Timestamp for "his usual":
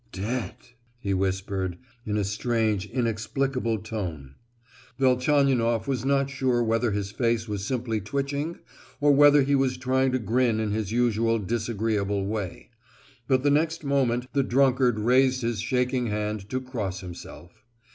10.71-11.37